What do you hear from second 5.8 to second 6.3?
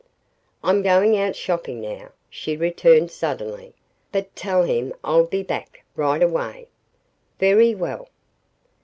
right